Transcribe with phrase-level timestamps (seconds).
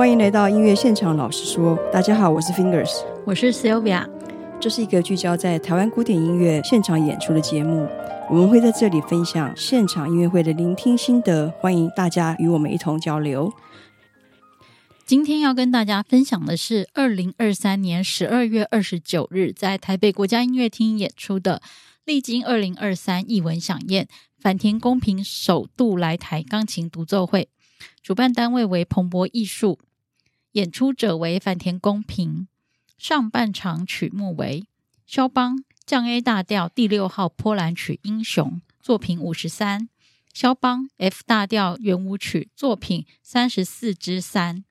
[0.00, 1.14] 欢迎来到音乐现场。
[1.14, 4.08] 老实说，大家好，我是 Fingers，我是 Sylvia。
[4.58, 7.86] 这是一个聚焦在台湾古典音乐现场演出的节目，
[8.30, 13.52] 我们会在这里分享现场音乐会的聆听心得，欢迎大家与我们一同交流。
[15.04, 21.60] 今天要跟大家分享的是二零二三年十二月二十九日在台北国家音乐厅演出的
[22.06, 24.04] 《历经二零二三艺文响宴》
[24.40, 27.50] 反田公平首度来台钢琴独奏会，
[28.02, 29.78] 主办单位为蓬勃艺术。
[30.52, 32.48] 演出者为坂田公平，
[32.98, 34.66] 上半场曲目为
[35.06, 39.88] 肖邦降 A 大调第六号波兰曲英雄作品五十三，
[40.34, 44.64] 肖邦 F 大调圆舞曲作品三十四之三，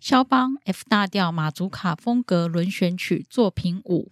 [0.00, 4.10] 肖邦 F 大调马祖卡风格轮旋曲作品五，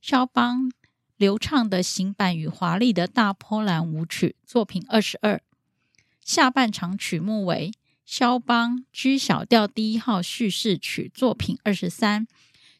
[0.00, 0.70] 肖邦
[1.16, 5.42] 流畅的行板与华丽的大波兰舞曲作品二十二，
[6.20, 7.72] 下半场曲目为。
[8.04, 12.26] 肖邦 G 小调第一号叙事曲作品二十三，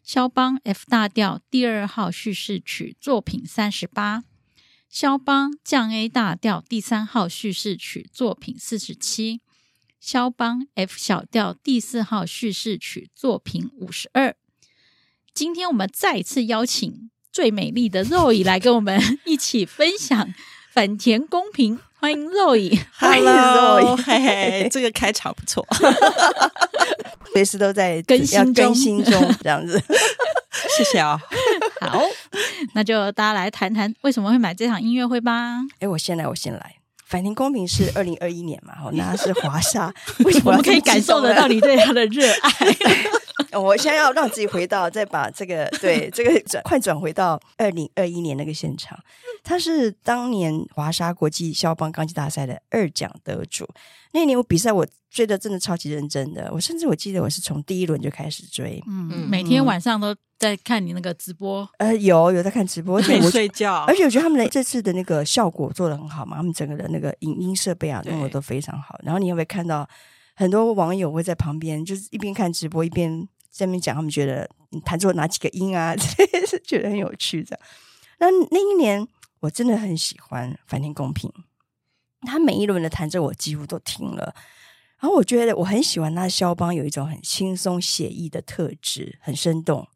[0.02, 4.24] 肖邦 F 大调第二号叙事曲作品三十八，
[4.88, 9.40] 肖邦降 A 大调第三号叙事曲作品四十七，
[9.98, 14.36] 肖邦 F 小调第四号叙事曲作品五十二。
[15.32, 20.34] 今天我们再次邀请最美丽的 Zoe 来跟我们一起分享
[20.74, 21.78] 坂田公平。
[22.00, 25.64] 欢迎 Zoe，Hello， 嘿嘿，这个开场不错，
[27.32, 29.80] 随时都在更新中，更新中这样子，
[30.76, 31.18] 谢谢啊、
[31.80, 31.88] 哦。
[31.88, 32.02] 好，
[32.74, 35.60] 那就大家来谈谈为什么会买这场音乐会吧。
[35.78, 36.74] 哎，我先来，我先来。
[37.08, 39.94] 坂田公平是二零二一年嘛，哦，那是华夏，
[40.26, 42.50] 为什么我们可以感受得到你对他的热爱？
[43.52, 48.98] 我现在要让自己回到，再把这个对这个转快转回到二零二一年那个现场。
[49.42, 53.68] 他是当年华沙国际肖邦钢琴大赛的二奖得主。
[54.12, 56.48] 那一年我比赛，我追的真的超级认真的。
[56.52, 61.68] 我甚至我记得我是从第一轮就开始追，嗯，每天晚上都在看你那个直播。
[61.78, 63.84] 呃，有有在看直播， 没睡觉。
[63.88, 68.98] 而且我觉得他们的这次的那个效果做的很好嘛，他们整个的那个影音设备啊弄的都非常好。
[69.02, 69.86] 然后你会不会看到
[70.34, 73.28] 很多网友会在旁边，就是一边看直播一边。
[73.50, 75.94] 在那边讲，他们觉得你弹错哪几个音啊？
[76.44, 77.56] 是觉得很有趣的。
[78.18, 79.06] 那那一年，
[79.38, 81.32] 我真的很喜欢梵天公平，
[82.22, 84.34] 他每一轮的弹奏我几乎都听了。
[84.98, 89.86] 然后我觉得我很喜欢他肖邦，有一种很轻松写意的特质，很生动。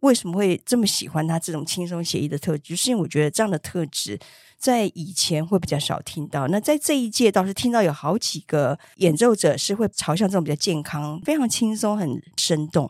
[0.00, 2.70] 为什么会这么喜欢他这种轻松写意的特质？
[2.70, 4.18] 就是因为我觉得这样的特质。
[4.58, 12.86] 在以前会比较少听到，那在这一届倒是听到有好几个演奏者是会朝向这种比较健康、非常轻松、很生动，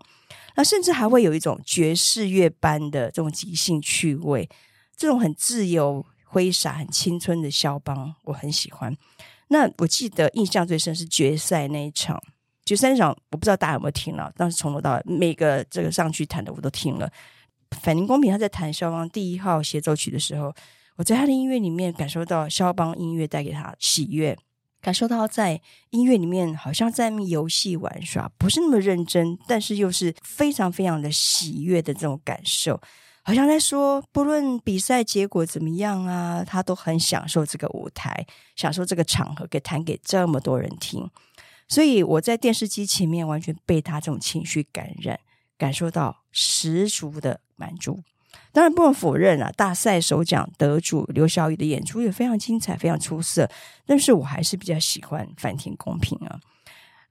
[0.56, 4.48] 那甚至还会有一种爵士乐般的这种即兴趣味，
[4.96, 8.96] 这种很自由、挥洒、很青春的肖邦，我很喜欢。
[9.46, 12.20] 那我记得印象最深是决赛那一场，
[12.64, 17.10] 就三场我不知道大家有没有听了，当时从头到尾每个这个上去弹的我都听了。
[17.82, 20.54] 坂田公平他在弹肖邦第一号协奏曲的时候。
[20.96, 24.36] 我在他的音乐里面感受到肖邦音乐带给他喜悦，
[24.82, 32.78] 感受到在音乐里面好像在游戏玩耍，不是那么认真，但是又是非常非常的喜悦的这种感受，
[33.22, 41.08] 好像在说，不论比赛结果怎么样啊，他都很享受这个舞台，享受这个场合，给弹给这么多人听。
[41.70, 45.18] 所以我在电视机前面完全被他这种情绪感染，
[45.56, 48.00] 感受到十足的满足。
[48.52, 53.48] 当然不能否认啊，大赛首奖得主刘晓宇的演出也非常精彩，非常出色。
[53.86, 56.40] 但是我还是比较喜欢坂田公平啊。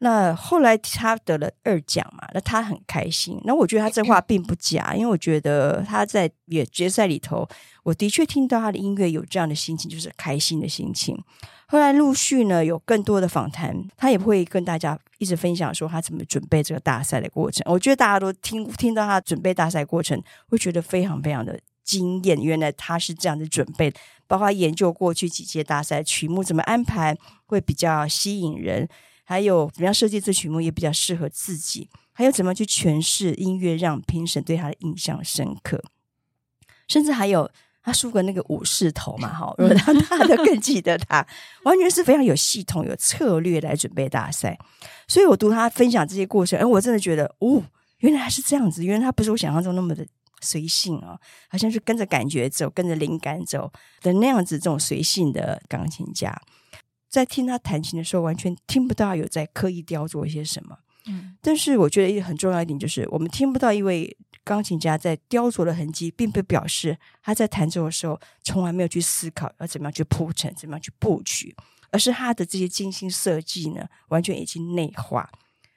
[0.02, 3.38] 那后来他得了二奖嘛，那他很开心。
[3.44, 7.48] 那我觉得他这话 并不假，因为我觉得他在也决赛里头，
[7.84, 11.22] 我的确听到他的音乐有这样的心情，就是开心的心情。
[11.68, 17.62] 后来陆续呢有更多的访谈，他也会跟大家一直分享说他怎么准备这个大赛的过程。
[17.70, 22.42] 我觉得大家都听听到他准备大赛过程，会觉得非常非常的惊艳。
[22.42, 23.94] 原来他是这样的准备，
[24.28, 28.88] 包括研究过去几届大赛曲目怎么安排会比较吸引人。
[29.30, 35.84] 还有怎么样设计这曲目也比较适合自己，还有怎么去诠释音乐让评审对他的印象深刻，
[36.88, 37.48] 甚至还有
[37.84, 41.24] 他梳个那个武士头嘛，哈，如果他大家都更记得他，
[41.64, 44.58] 完全是非常有系统、有策略来准备大赛。
[45.08, 47.64] 所以我读他分享这些过程，哎，我真的觉得，哦，
[48.00, 50.04] 原来他是这样子，原来他不是我想象中那么的
[50.42, 53.72] 随性啊，好像是跟着感觉走，跟着灵感走
[54.02, 56.36] 的那样子，这种随性的钢琴家。
[57.10, 60.78] 在听他弹琴的时候，完全听不到有在刻意雕琢一些什么。
[61.08, 71.56] 嗯，但是我觉得一个很重要一点就是，我们听不到一位钢琴家在雕琢的痕迹，并不表示他在弹奏的时候从来没有去思考要怎么样去铺陈、怎么样去布局，
[71.90, 75.28] 而是他的这些精心设计呢，完全已经内化。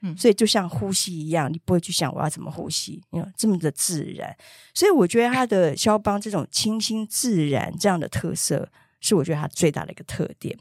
[0.03, 3.01] 嗯，所以就像呼吸一样，你不会去想我要怎么呼吸，
[3.37, 4.37] 这么的自然。
[4.75, 8.69] 所以我觉得他的肖邦这种清新自然这样的特色，
[9.01, 10.59] 是我觉得他最大的一个特点。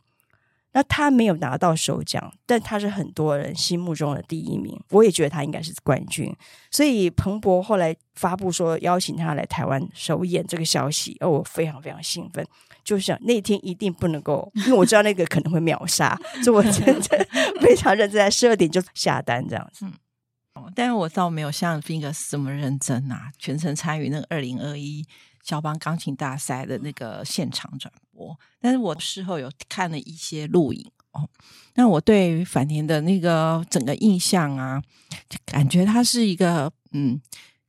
[0.73, 4.79] 那他没有拿到首奖，但他是很多人心目中的第一名。
[4.91, 6.33] 我也觉得他应该是冠军。
[6.69, 12.45] 所以彭博后来发布说邀请他来台湾首演这个消息，哦，我非常非常兴奋，
[12.83, 17.27] 就想那天一定不能够，因为我知道那个可能会秒杀，所以我真的
[17.59, 19.85] 非常认真，在十二点就下单这样子。
[19.85, 25.05] 嗯，但是我倒没有像 Fingers 这么认真啊，全程参与那个二零二一。
[25.43, 27.91] 肖邦钢琴大赛的那个现场转
[28.21, 31.27] 播，但是我事后有看了一些录影哦。
[31.73, 34.81] 那我对于反田的那个整个印象啊，
[35.27, 37.19] 就感觉他是一个嗯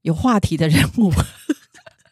[0.02, 1.10] 有话题的人物。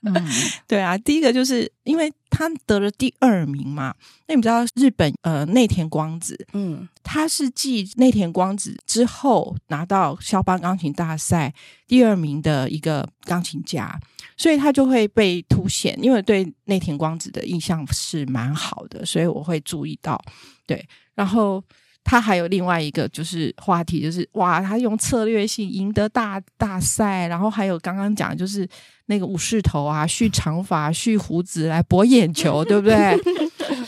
[0.03, 0.15] 嗯，
[0.67, 2.11] 对啊，第一个就是因为
[2.49, 3.95] 他得了第二名嘛。
[4.27, 11.53] 那你知道日本呃内田光子，嗯，他是继内田光子之后拿到肖邦钢琴大赛
[11.87, 14.01] 第二名的一个钢琴家，
[14.37, 15.99] 所以他就会被凸显。
[16.03, 20.19] 因为对内田光子的印象是蛮好的，所以我会注意到。
[20.67, 21.63] 对，然后。
[22.11, 28.69] 他还有另外一个就是话题，就是哇，他用策略性赢得大大赛，然后还有刚刚讲就是
[29.07, 33.17] 那个武士头啊，蓄长发、蓄胡子来博眼球， 对不对？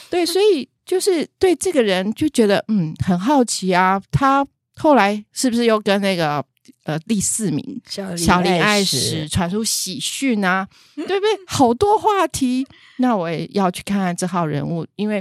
[0.08, 4.00] 对，所以就是对这个人就觉得嗯很好奇啊。
[4.12, 4.46] 他
[4.76, 6.44] 后来是不是又跟那个
[6.84, 10.68] 呃第四名小林爱史传出喜讯啊？
[10.94, 11.28] 对不对？
[11.48, 12.64] 好多话题，
[12.98, 15.20] 那我也要去看看这号人物，因为。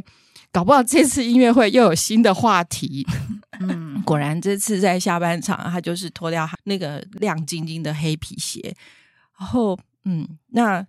[0.51, 3.05] 搞不好这次音乐会又有新的话题。
[3.59, 8.75] 嗯， 果然这次在下半场，他就是脱掉那个亮晶晶的黑皮鞋，
[9.39, 10.85] 然后嗯，那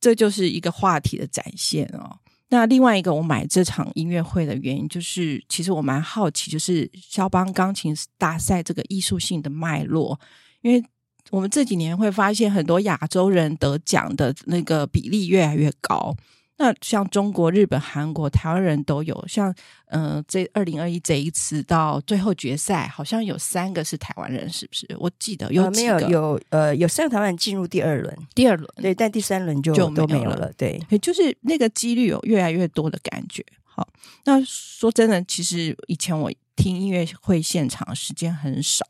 [0.00, 2.18] 这就是一个话题的展现哦。
[2.50, 10.18] 那另外一个我买这场音乐会的原因，就是其实我蛮好奇，就是肖邦钢琴大赛这个艺术性的脉络，
[10.62, 10.82] 因为
[11.30, 16.16] 我们这几年会发现很多亚洲人得奖的那个比例越来越高。
[16.58, 19.54] 那像中国、日本、韩国、台湾人都有，像
[19.86, 24.86] 嗯、呃，这二零二一这一次到最后决赛，好像有三个是台湾人，是不是？
[24.98, 33.44] 我记得有没有有呃有三个台湾人进入第二轮，第二轮对，但第三轮就就都没有了，对，就是那个几率有越来越多的感觉。
[33.62, 33.88] 好，
[34.24, 38.84] 那说真的，其实以前我听音乐会现场时间很少。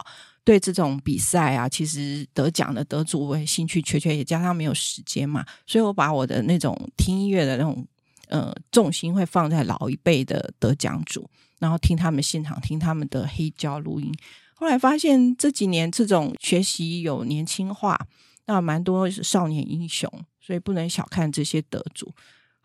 [0.48, 7.86] 对这种比赛啊，其实得奖的得主我也兴趣缺缺，也加上没有时间嘛，所以我把我的那种听音乐的那种
[8.28, 11.28] 呃重心会放在老一辈的得奖主，
[11.58, 14.10] 然后听他们现场听他们的黑胶录音。
[14.54, 18.06] 后来发现这几年这种学习有年轻化，
[18.46, 20.10] 那蛮多少年英雄，
[20.40, 22.10] 所以不能小看这些得主。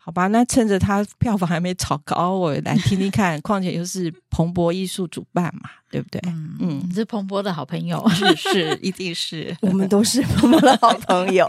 [0.04, 3.40] 好吧，那趁着他票房还没炒高，我来听听看。
[3.40, 6.20] 况且又是彭博艺术主办嘛，对不对？
[6.26, 11.46] 嗯，嗯，你是彭博的好朋友，是是，一定是， 我们都是 彭博的好朋友。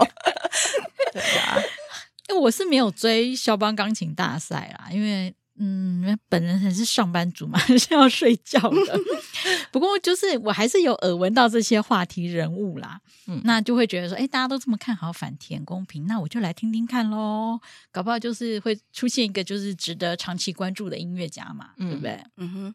[1.12, 1.58] 对啊，
[2.30, 5.34] 因为我是没有追肖邦钢琴大赛啦，因为。
[5.58, 9.00] 嗯，本人还是上班族嘛，还 是要睡觉的。
[9.72, 17.58] 不过就是我还是有耳闻到这些话题人物啦，嗯，那就会觉得说，哎，大家都这么看好反田公平，那我就来听听看喽。
[17.90, 22.24] 搞不好就是会出现一个就是值得长期关注的音乐家嘛，嗯、对不对？
[22.36, 22.74] 嗯哼。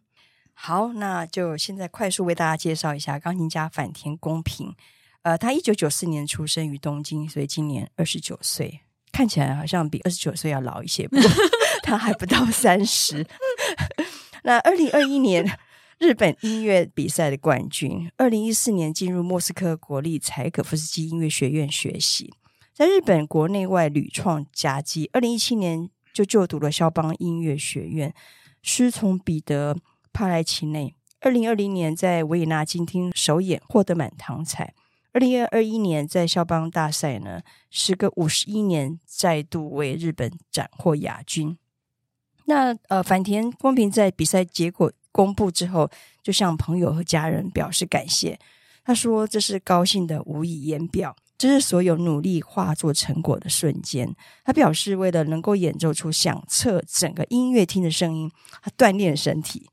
[0.53, 4.75] 好，那就现在快速为大家介绍一下钢琴家反田公平。
[5.24, 11.08] 呃，他一九九四年出生于东京，所以今年二十九岁，看起来好像比二十九岁要老一些。
[11.08, 11.15] 不
[11.84, 13.26] 他还不到三十。
[14.44, 15.58] 那二零二一年
[16.00, 22.34] 日本音乐比赛的冠军，二零一四年进入莫斯科国立柴可夫斯基音乐学院学习，
[22.74, 25.10] 在日本国内外屡创佳绩。
[25.14, 28.14] 二零一七年就就读了肖邦音乐学院，
[28.64, 29.78] 师从彼得
[30.12, 30.96] 帕莱奇内。
[31.20, 34.74] 二零二零年在维也纳金厅首演，获得满堂彩。
[35.14, 41.58] 二零二一年在肖邦大赛呢，时隔五十一年再度为日本斩获亚军。
[42.51, 45.89] 那呃，反田光平在比赛结果公布之后，
[46.22, 48.38] 就向朋友和家人表示感谢。
[48.84, 58.29] 他说：“这是高兴的无以言表，这是所有努力化作成果的瞬间。”他表示，为了能够演奏出响彻整个音乐厅的声音，
[58.62, 59.70] 他锻炼身体。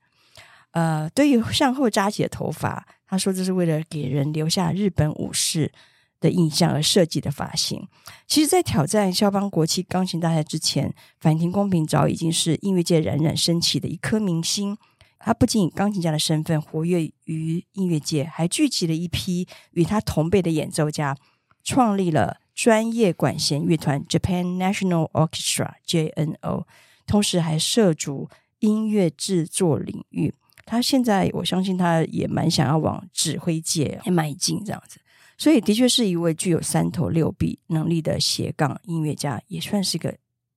[0.70, 5.73] 呃，对于向后扎起的头发，他说这是为了给人留下日本武士
[6.20, 7.87] 的印象而设计的发型，
[8.26, 14.76] 其实，在挑战肖邦国际钢琴大赛之前，反田公平早已经是音乐界冉冉升起的一颗明星。
[15.20, 21.16] 他不仅以钢琴家的身份活跃于音乐界，还聚集了一批与他同辈的演奏家，
[21.64, 26.64] 创立了专业管弦乐团 Japan National Orchestra（JNO），
[27.06, 28.28] 同时还涉足
[28.60, 30.34] 音乐制作领域。
[30.64, 35.00] 他现在我相信他也蛮想要往指挥界迈进这样子，
[35.38, 40.14] 所以的确是一位具有三头六臂能力的斜杠音乐家，也算是个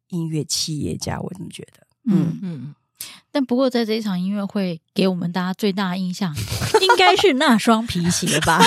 [0.10, 1.20] 音乐企业家。
[1.22, 1.88] 我怎么觉得？
[2.08, 2.76] 嗯嗯。
[3.32, 6.36] 但不过在这一场音乐会给我们大家最大的印象，
[6.82, 8.60] 应该是那双皮鞋吧。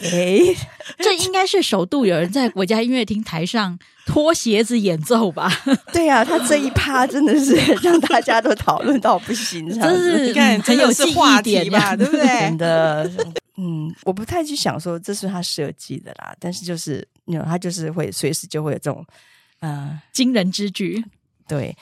[0.00, 0.56] 哎、欸，
[0.98, 5.50] 这应该是首度有人在国家音乐厅台上脱鞋子演奏吧？
[5.92, 11.96] 对呀、啊，他这一趴真的是让大家都讨论到不行， 真是看很有记忆点吧？
[11.96, 12.26] 对不对？
[12.26, 13.10] 真的，
[13.56, 19.04] 嗯，我不太去想说这是他设计的啦，但是就是，你他就是会随时就会有这种，
[19.60, 21.02] 呃，惊人之举。
[21.48, 21.74] 对，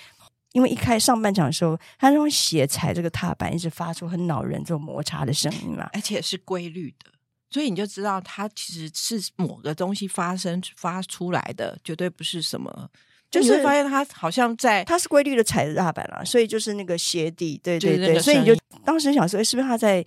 [0.53, 7.11] 因为一开上半场的时候，他那双鞋踩这个踏板，一直发出很恼人这种摩擦的声音嘛，而且是规律的。
[7.55, 12.91] 所以你就知道，它其实是某个东西发生发出来的，绝对不是什么。
[13.31, 18.19] 就是发现它好像在，它是规律的踩着踏板啊，所以就是那个鞋底，对对对。
[18.19, 20.05] 所以你就当时想说，诶，是不是他在？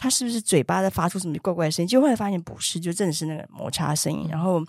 [0.00, 1.86] 他是不是嘴巴在发出什么怪怪的声音？
[1.88, 4.28] 结果后来发现不是，就真的是那个摩擦声音。
[4.30, 4.64] 然后，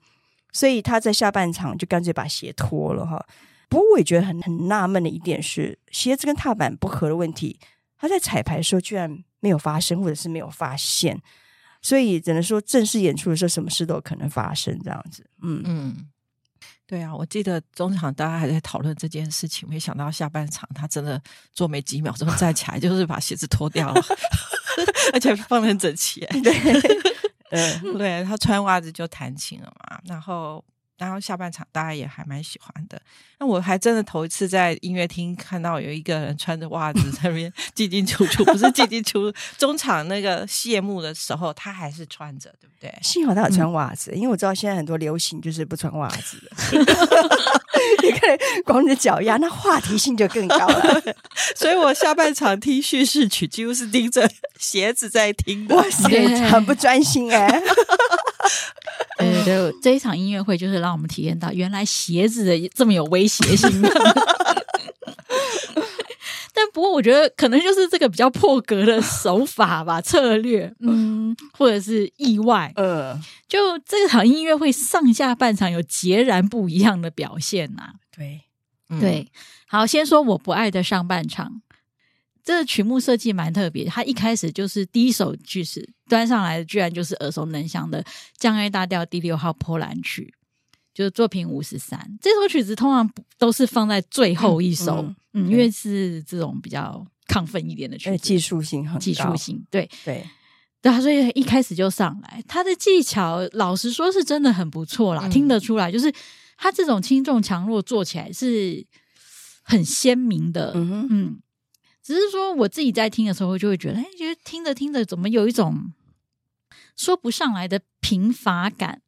[0.52, 3.24] 所以他在下半场就干脆把鞋脱了哈。
[3.70, 7.60] 不过我也觉得很很纳闷的一点是，鞋子跟踏板不合的问题，
[7.96, 11.22] 他在彩排的时候居然没有发生，或者是没有发现。
[11.82, 15.26] 所以只能说，正式演出的时候，什么事都有可能发生，这样子。
[15.42, 16.10] 嗯嗯，
[16.86, 21.22] 对啊，我记得中场大家还在讨论这件事情，没想到下半场他真的
[21.54, 24.02] 做没几秒钟站起来，就是把鞋子脱掉了，
[25.14, 26.22] 而且放得很整齐。
[26.44, 26.54] 对，
[27.52, 30.64] 嗯，对，他穿袜子就弹琴了嘛，然后。
[31.00, 33.02] 然后下半场大家也还蛮喜欢的。
[33.40, 42.94] 那我还真的头一次在音乐厅看到有一个人穿着袜子在那边 进进出出，不是进进出中场那个谢幕的时候，他还是穿着，对不对？
[43.02, 46.52] 幸好他有穿袜子，嗯、因为我知道现在很多流行就是不穿袜子的。
[48.04, 51.02] 你看光着脚丫，那话题性就更高了。
[51.56, 55.76] 所以我下半场听叙事曲，几乎是盯着鞋子在听的。
[55.76, 57.64] 哇塞，很不专心哎、欸。
[59.20, 63.70] 对对对，这一场音乐会就是让我们体验到，原来鞋子的这么有威胁性。
[66.52, 77.94] 但不过，我觉得可能就是这个比较破格的手法吧，策略，嗯， 或者是意外，呃，就这场音乐会上下半场有截然不一样的表现呐、啊。
[78.12, 78.42] 对，
[79.00, 79.32] 对，
[79.68, 81.62] 好，先说我不爱的上半场。
[82.50, 88.04] 这个曲目设计蛮特别，它一开始就是第一首句子端上来的，居然就是耳熟能详的
[88.40, 90.34] 降 A 大调第六号波兰曲，
[90.92, 92.18] 就是作品五十三。
[92.20, 99.88] 这首曲子通常都是放在最后一首，嗯，因为是这种比较亢奋一点的曲子，技术性很高，技术性对。
[100.04, 100.26] 对。
[100.82, 106.12] 对，所以一开始就上来，他的技巧老实说是真的很不错啦，嗯、听得出来，就是
[106.58, 108.84] 他这种轻重强弱做起来是
[109.62, 111.40] 很鲜明的，嗯嗯。
[112.10, 115.94] 只是说，我自己在听的时候，就会觉得，哎，觉得听着听着，怎么有一种
[116.96, 119.04] 说不上来的贫乏感？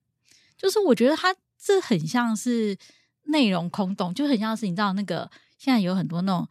[0.55, 2.77] 就是我觉得它这很像是
[3.23, 6.47] 内容空洞，就很像是你知道那个现在有很多那种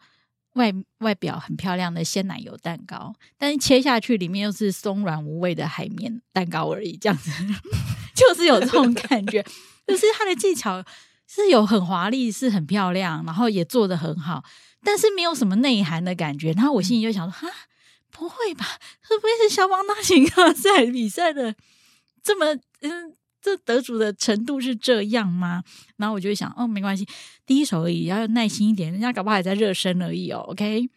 [0.55, 7.31] 外外表很漂亮的鲜奶油蛋糕，但是切下去里面又是松软无味的海绵蛋糕而已，这样子
[8.13, 9.41] 就是有这种感觉。
[9.87, 10.83] 就是它的技巧
[11.25, 14.43] 是有很华丽，是很漂亮，然后也做得很好。
[14.83, 17.47] 但是没有什么内涵的感觉，然后我心里就想说：哈，
[18.09, 18.65] 不会吧？
[19.07, 21.55] 会不会是肖邦大型大赛比赛的
[22.23, 25.63] 这么嗯，这得主的程度是这样吗？
[25.97, 27.07] 然后我就想，哦，没关系，
[27.45, 30.39] 第一首而已，要有耐心一点，人家搞不好还在热身而已哦。
[30.49, 30.89] OK，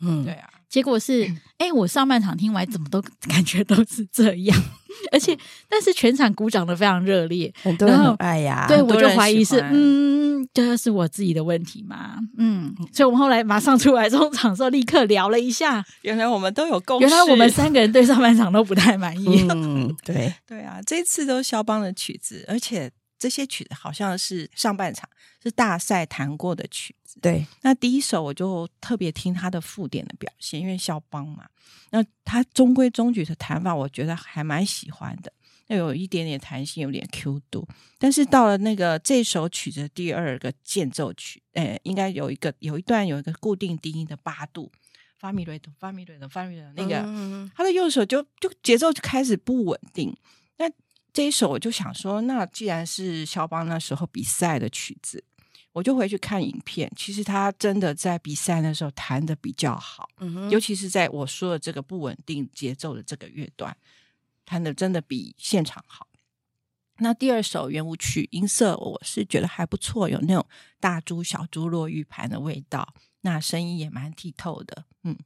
[0.00, 0.50] 嗯，对啊。
[0.76, 1.24] 结果是，
[1.56, 4.62] 哎、欸，我上半场听完怎么都 感觉都是这样，
[5.10, 5.34] 而且
[5.70, 8.66] 但是全场鼓掌的非常热烈，很多人爱呀。
[8.68, 12.16] 对，我就怀疑是，嗯，这是我自己的问题嘛？
[12.36, 19.48] 嗯，所以我们后来马上出来中场的时候，立刻聊了一下，原来我们都有共识，原来我们三个人对上半场都不太满意。
[19.48, 22.92] 嗯，对，对啊，这次都是肖邦的曲子，而且。
[23.18, 25.08] 这些曲子好像是上半场
[25.42, 27.46] 是大赛弹过的曲子，对。
[27.62, 31.46] 那第一首我就特别听他的附点的表现，因为肖邦嘛，
[31.90, 35.32] 那他中规中矩的弹法，我觉得还蛮喜欢的。
[35.68, 37.66] 那有一点点弹性，有点 Q 度。
[37.98, 44.70] 但是到了那个这首曲子的第二个间奏曲，诶，应该有一个有一段有一个固定低音的八度，
[45.18, 50.16] 发咪瑞哆，发咪瑞哆，发咪瑞哆，那个嗯嗯他的右手就就节奏就开始不稳定。
[50.58, 50.70] 那
[51.16, 55.24] 这一首我就想说，那既然是肖邦那时候比赛的曲子，
[55.72, 56.92] 我就回去看影片。
[56.94, 60.10] 其实他真的在比赛的时候弹的比较好，
[60.50, 63.74] 尤其是在我说的这个不稳定节奏的这个乐段，
[64.44, 66.06] 弹的真的比现场好。
[66.98, 70.46] 那第二首圆舞曲音色，我是觉得还不错，有那种
[70.78, 72.92] 大珠小珠落玉盘的味道。
[73.22, 75.16] 那声音也蛮剔透的，嗯。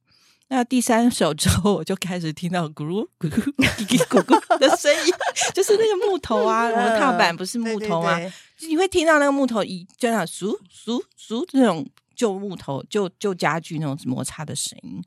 [0.53, 5.13] 那第三首之后，我就开始听到咕噜咕噜咕咕咕咕的声音，
[5.55, 8.21] 就是那个木头啊， 然后踏板不是木头啊，
[8.69, 10.53] 你会听到那个木头一就那嗖
[10.85, 15.01] 嗖嗖那种旧木头、旧旧家具那种摩擦的声音。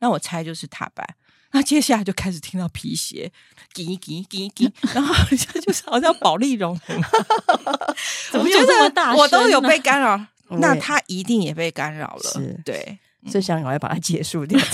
[0.00, 1.06] 那我猜就是踏板。
[1.52, 3.32] 那接下来就开始听到皮鞋，
[3.74, 6.78] 叽叽叽叽，然后好像就是好像宝丽龙，
[8.30, 9.16] 怎么有这么大声？
[9.16, 10.26] 我都有被干扰，
[10.60, 12.32] 那他一定也被干扰了，
[12.64, 12.98] 对。
[13.26, 14.58] 所以想赶快把它结束掉。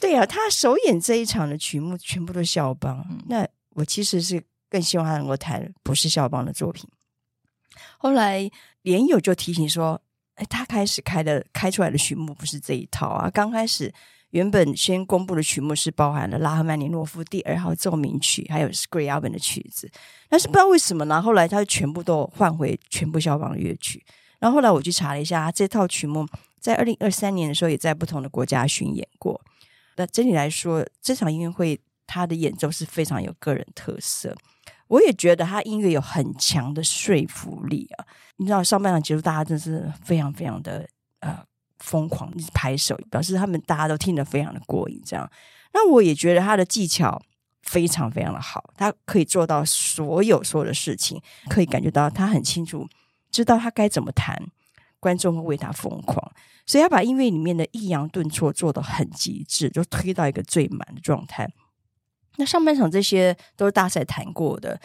[0.00, 3.04] 对呀、啊，他首演这一场的曲目全部都是肖邦。
[3.10, 6.88] 嗯、那我其实是更希望他能够弹不是肖邦的作品。
[7.98, 8.48] 后来
[8.82, 10.00] 连友就提醒说
[10.36, 13.28] ：“哎，他开始开的开出来的曲目不是这一套啊！
[13.28, 13.92] 刚开始
[14.30, 19.90] 原本先公布的曲目是包含了拉赫曼尼诺夫第二号奏鸣曲，还有 Scriabin 的曲子。
[20.28, 21.20] 但是不知道为什么呢？
[21.20, 24.04] 后来他全部都换回全部肖邦的乐曲。”
[24.38, 26.26] 然后后来我去查了一下，这套曲目
[26.60, 29.40] 在二零二三年的时候也在不同的国家巡演过。
[29.96, 34.36] 那整体来说，这场音乐会他的演奏是非常有个人特色。
[34.86, 38.06] 我也觉得他音乐有很强的说服力啊！
[38.36, 40.88] 你知道上半场结束，大家真是非常非常的
[41.20, 41.44] 呃
[41.78, 45.02] 疯狂拍手，表示他们大家都听得非常的过瘾。
[45.04, 45.30] 这样，
[45.74, 47.20] 那我也觉得他的技巧
[47.64, 52.88] 非常非常的好，他可以做到所有所有的事情，可以感觉到他很清楚。
[53.30, 54.36] 知道他该怎么弹，
[55.00, 56.32] 观众会为他疯狂，
[56.66, 61.48] 所以他把音乐里面的抑扬顿挫做得很极致，就推到一个最满的状态。
[62.36, 64.80] 那上半场这些都是大赛弹过的，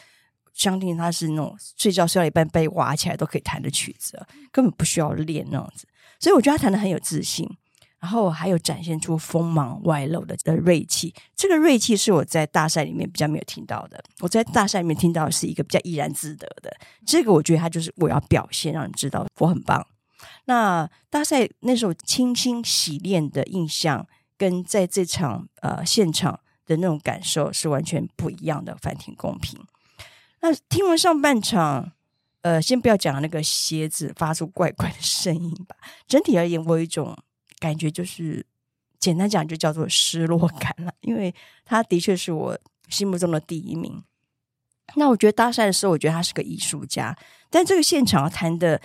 [0.54, 5.88] 相信他是那种睡觉睡到一半被挖起来都可以弹的曲子，根本不需要练那样子。
[6.20, 7.48] 所以我觉得他弹的很有自信。
[8.04, 14.04] 然后还有展现出锋芒外露的的锐气，这个锐气是我在大赛里面比较没有听到的。
[14.20, 19.88] 我在大赛里面听到是一个比较怡然自得的，这个我觉得他就是我要表现，让你知道我很棒。
[20.44, 24.06] 那大赛那时候清新洗练的印象，
[24.38, 28.76] 跟在这场呃现场的那种感受是完全不一样的。
[28.82, 29.58] 反挺公平。
[30.42, 31.94] 那听完上半场，
[32.42, 35.78] 呃，先不要讲那个鞋子发出怪怪的声音吧。
[36.06, 37.18] 整体而言，我有一种。
[37.64, 38.46] 感觉就是
[39.00, 44.04] 简单讲，就叫做失落感了，因为他的确是我心目中的第一名。
[44.96, 47.18] 那我觉得搭讪的时候，我觉得他是个艺术家，
[47.50, 48.82] 但这个现场谈的，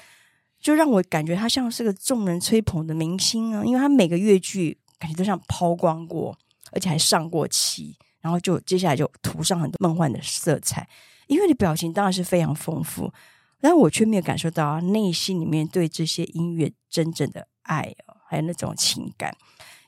[0.61, 6.39] 就让我感觉他像是个众人吹捧的明星啊，因为他每个乐句感觉都像抛光过，
[6.71, 10.89] 而且还上过漆，然后就接下来就涂上很多梦幻的色彩。
[11.27, 13.13] 因为你表情当然是非常丰富，
[13.61, 17.93] 但我却没有感受到内心里面对这些音乐真正的爱。
[18.29, 19.35] 还有那种情感，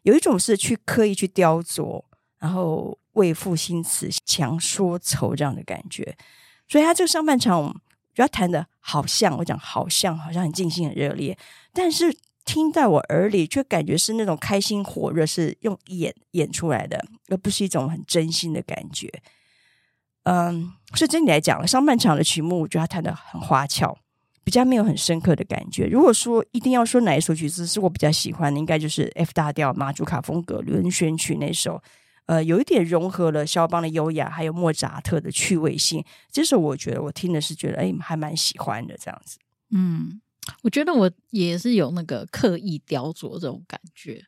[0.03, 2.03] 有一种是去刻意去雕琢，
[2.39, 6.17] 然后为赋新词强说愁这样的感觉。
[6.67, 7.73] 所以他这个上半场，我
[8.15, 11.37] 觉得弹的好像我讲好像好像很尽兴很热烈，
[11.75, 19.13] 但是听在我耳里却感觉是那种开心火热，是用演演出来的，而不是一种很真心的感觉。
[20.23, 23.99] 嗯，所以整体来讲，上半场的曲目，我觉得他弹的很花俏。
[24.43, 25.87] 比较没有很深刻的感觉。
[25.87, 31.83] 如果说一定要说哪一首曲子是我比较喜欢的，应该就是 F 大调马祖卡风格轮旋曲那首，
[32.27, 36.05] 呃，有一点融合了肖邦的优雅，还有莫扎特的趣味性。
[36.33, 39.39] 这首我觉得我听的是觉得哎，还蛮喜欢的这样子。
[39.71, 40.21] 嗯，
[40.63, 44.25] 我觉得我也是有那个刻意雕琢这种感觉，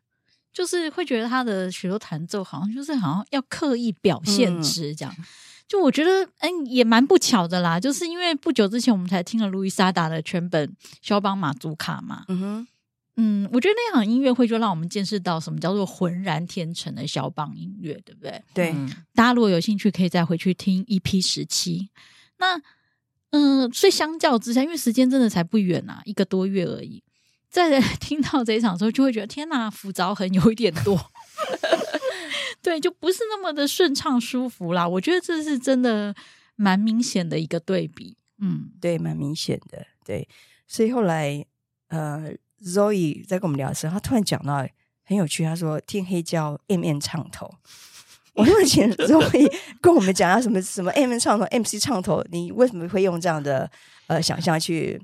[0.53, 5.14] 就是会觉得他的许多弹奏好像就是好像要刻意表现之这样。
[5.18, 5.25] 嗯
[5.72, 7.80] 就我觉得，嗯，也蛮不巧的啦。
[7.80, 12.66] 就是因为不久之前我们才听了路易莎达的全本肖邦马祖卡嘛，嗯哼，
[13.16, 18.42] 嗯，我觉得那场音乐会就让我们见识到什么叫做浑然天成的肖邦音乐，对不对？
[18.52, 21.88] 对，嗯，大家如果有兴趣，可以再回去听 EP 十七。
[22.37, 22.61] 那，
[23.30, 27.02] 嗯，所以相较之下，因为时间真的才不远啊，一个多月而已。
[27.48, 31.00] 在 听到这一场的时候，就会觉得天哪，复杂很有一点多。
[32.61, 34.87] 对，就不是那么的顺畅舒服啦。
[34.87, 36.14] 我觉得这是真的
[36.57, 38.16] 蛮明显的一个对比。
[38.38, 39.87] 嗯，对，蛮明显的。
[40.05, 40.29] 对，
[40.66, 41.45] 所以后来
[41.88, 42.33] 呃
[42.64, 44.66] ，Zoe 在跟我们聊的时候，他突然讲到
[45.05, 47.53] 很有趣，他说听黑胶 M M 唱头。
[48.35, 53.71] 我以前 Zoe 跟我们讲到什么什么 M M 唱头、M C 唱头，你为什么会用这样的
[54.07, 55.01] 呃想象去？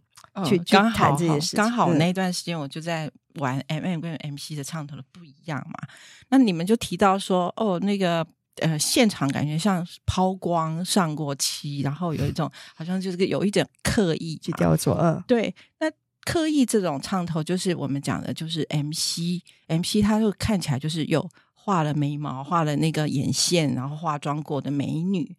[0.46, 5.88] 去刚好这件事，刚好那段时间我就在玩 M M 跟 M C 的唱头的不一样嘛。
[6.28, 14.92] 那你们就提到说，哦，那个呃，现场感觉像抛光上过漆，然后有一种好像就是有一点刻意去雕琢。
[14.94, 15.54] 嗯，对。
[15.80, 15.90] 那
[16.24, 25.36] 刻意这种唱头，就是我们讲的，就是 M C M C，它就看起来就是有画了眉毛、画了那个眼线，然后化妆过的美女。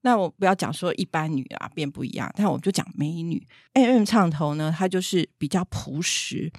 [0.00, 3.46] 那我不要讲说一般女啊变不一样，但我就讲美女。
[3.74, 6.52] MM 唱头呢，它就是比较朴实，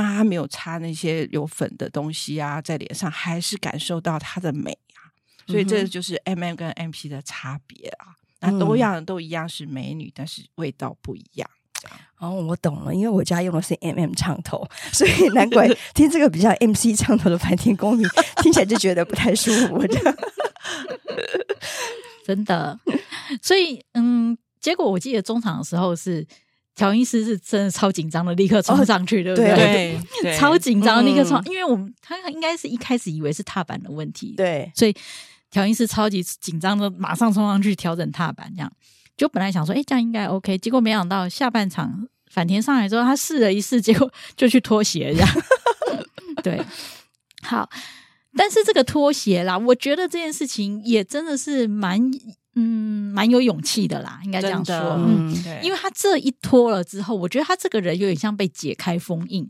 [0.00, 5.10] 那他没有擦那些有粉的东西啊，在脸上还是感受到它的美啊。
[5.48, 8.14] 所以这就是 MM 跟 MP 的差别啊。
[8.40, 11.50] 那都一样，都一样是美女，但是味道不一样。
[12.18, 18.08] 哦，我懂了，因为我家用的是 MM 唱头，所以难怪 听这个比较 MC 唱头的坂田功明
[18.42, 19.84] 听起来就觉得不太舒服。
[19.84, 20.16] 这样
[22.24, 22.78] 真的，
[23.42, 26.24] 所以嗯，结果我记得中场的时候是
[26.78, 29.56] 调音师是真的超紧张的，立刻冲上去，哦、对不对？
[29.56, 34.94] 对，对超紧张，立刻冲，嗯、因为我们他应该是一开始以为是踏板的问题，对，所以
[35.50, 38.72] 调音师超级紧张的，马上冲上去调整踏板，这样。
[39.16, 45.28] 就本来想说，哎，这样应该 OK，结果没想到下半场反田上来之后，他试了一试，结果就去脱鞋这样。
[46.44, 46.64] 对，
[47.42, 47.68] 好，
[48.36, 52.00] 但是这个脱鞋啦，我觉得这件事情也真的是蛮，
[52.60, 59.48] 嗯，蛮有勇气的啦，应该这样说，嗯，对，因为他这一脱了之后，我觉得他这个人有点像被解开封印，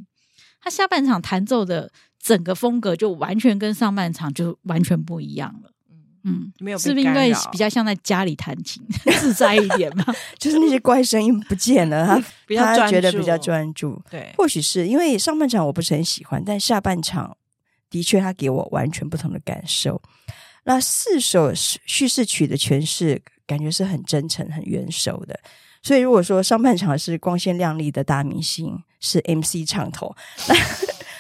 [0.61, 1.91] 他下半场弹奏的
[2.23, 5.73] 整个风格就完全跟上半场就完全不一样了。
[6.25, 8.83] 嗯，没有，是不是因为比较像在家里弹琴
[9.19, 10.05] 自在一点嘛？
[10.37, 13.99] 就是那些怪声音不见了，他 比较他觉得比较专注。
[14.11, 17.35] 对，或许是因为上半场我不是很喜欢，但下半场
[17.89, 20.03] 的确他给我完全不同的感受。
[20.65, 25.39] 那四首叙事曲的诠释感觉是很真诚、很圆熟的。
[25.83, 30.15] 所以如果说上半场是光鲜亮丽的大明星，是 MC 唱头，
[30.49, 30.55] 那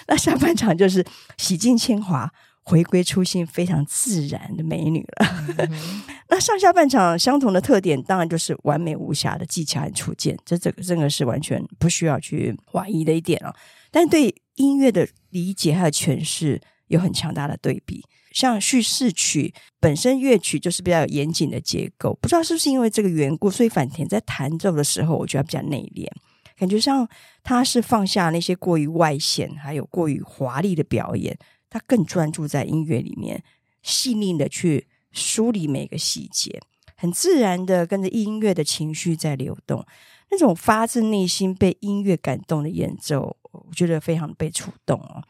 [0.08, 1.04] 那下半场就是
[1.36, 2.32] 洗尽铅华。
[2.60, 5.26] 回归初心，非常自然的美女了。
[5.56, 13.50] 嗯、 那上下半场相同的特点，当然就是完美无瑕的技巧和触键，这这个这个是完全不需要去怀疑的一点哦。
[13.90, 18.04] 但对音乐的理解还有诠释有很强大的对比。
[18.32, 26.08] 像叙事曲本身乐曲就是比较有严谨的结构，不知道是不是因为这个缘故，所以反田在弹奏的时候，我觉得比较内敛，
[26.56, 27.08] 感觉上
[27.42, 31.38] 他是放下那些过于外显还有过于华丽的表演。
[31.70, 33.44] 他更专注在音乐里面，
[33.82, 36.62] 细腻的去梳理每个细节，
[36.96, 39.84] 很自然的跟着音乐的情绪在流动，
[40.30, 45.22] 那种发自内心被音乐感动的演奏，我觉得非常被触动哦。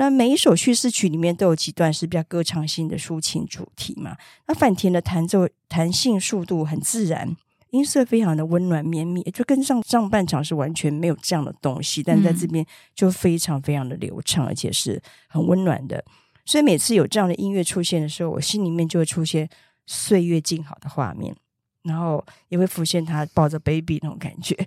[0.00, 7.36] 那每一首叙事曲里面都有几段是比较歌唱性的抒情主题嘛，那反田的弹奏弹性速度很自然。
[7.68, 16.02] 音色非常的温暖绵密，就跟上上半场是完全没有这样的东西，但在这边就非常非常的流畅，而且是很温暖的。
[16.46, 19.46] 所以每次有这样的音乐出现的时候，我心里面就会出现
[19.84, 21.36] 岁月静好的画面，
[21.82, 24.56] 然后也会浮现他抱着 baby 那种感觉。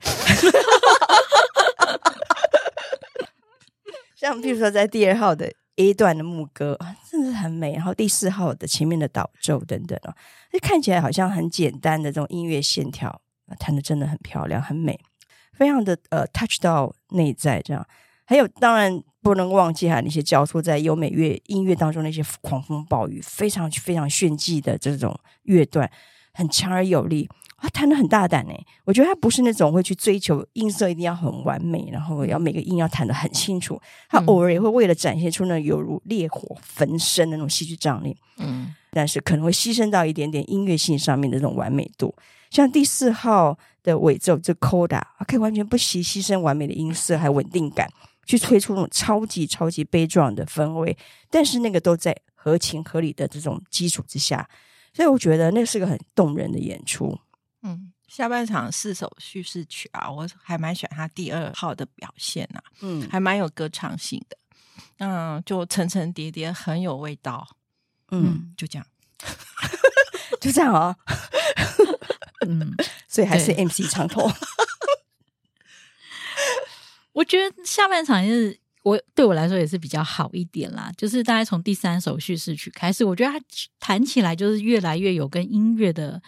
[4.23, 5.51] 像比如说在第二号的。
[5.77, 6.77] A 段的牧歌，
[7.09, 7.73] 真的是很美。
[7.73, 10.13] 然后第四号的前面的导奏等等啊，
[10.51, 13.19] 就看起来好像很简单的这种音乐线条，
[13.57, 14.99] 弹得真的很漂亮，很美，
[15.53, 17.83] 非常的呃 touch 到内在这样。
[18.25, 25.89] 还有当然不能忘记哈那些交错在优美乐音乐当中那些狂风暴雨，非常非常炫技的这种乐段，
[26.35, 27.27] 很强而有力。
[27.63, 33.79] 他弹的很大胆诶，我觉得他不是那种会去追求音色一定要很完美，然后要每个音要弹得很清楚。
[34.09, 42.13] 他偶尔也会为了展现出那犹如烈火焚身的那种戏剧张力，嗯，但是可能会牺牲到一点点音乐性上面的这种完美度。
[42.49, 47.89] 像第四号的尾奏这 Coda，他可以完全不惜牺牲完美的音色还有稳定感，
[48.25, 50.97] 去吹出那种超级超级悲壮的氛围，
[51.29, 54.45] 但是那个都在合情合理的这种基础之下，
[54.93, 57.17] 所以我觉得那是个很动人的演出。
[57.65, 64.37] 嗯，下半场四首叙事曲啊，我还蛮喜欢他第二号的表现呐、啊，嗯，还蛮有歌唱性的，
[64.99, 67.55] 嗯，就层层叠叠，很有味道，
[68.11, 68.85] 嗯，就这样，
[70.41, 70.93] 就这样哦，
[72.45, 72.75] 嗯，
[73.07, 74.29] 所以还是 MC 唱头，
[77.13, 83.45] 我觉得下半场是我对我来说也是比较好一点啦，就是大概从第三首叙事曲开始，我觉得他
[83.79, 86.21] 弹起来就是越来越有跟音乐的。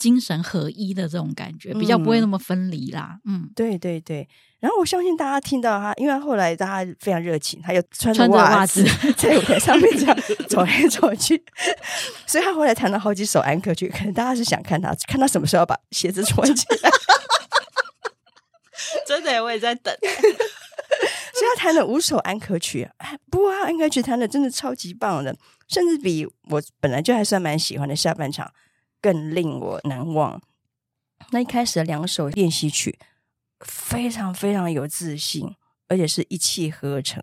[0.00, 3.20] 精神合一的这种感觉，比较不会那么分离啦。
[3.24, 4.28] 嗯，嗯，对对对。
[4.58, 8.84] 然后我相信大家听到他，因为后来大家非常热情，他又穿着袜子
[9.16, 11.42] 在舞台上面这样走来走去，
[12.26, 13.88] 所以他后来弹了好几首安可曲。
[13.88, 16.90] 可能大家是想看他，看他什么时候把鞋子穿起来。
[19.06, 19.94] 真的，我也在等。
[20.02, 22.88] 所以他弹了五首安可曲，
[23.30, 25.34] 不过他安可曲弹的真的超级棒的，
[25.68, 28.52] 甚至比我本来就还算蛮喜欢的下半场。
[29.00, 30.40] 更令我难忘。
[31.30, 32.98] 那一开始的两首练习曲
[33.60, 35.54] 非常非常有自信，
[35.88, 37.22] 而且是一气呵成。